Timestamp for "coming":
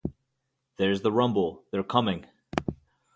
1.83-2.25